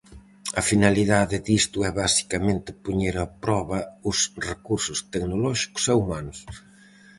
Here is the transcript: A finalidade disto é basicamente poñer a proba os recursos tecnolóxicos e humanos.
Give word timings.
A 0.59 0.61
finalidade 0.69 1.37
disto 1.49 1.77
é 1.89 1.91
basicamente 2.03 2.77
poñer 2.85 3.15
a 3.25 3.27
proba 3.43 3.79
os 4.09 4.17
recursos 4.49 4.99
tecnolóxicos 5.13 5.83
e 5.91 5.93
humanos. 5.99 6.39